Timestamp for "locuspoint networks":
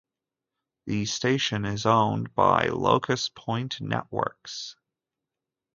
2.69-4.75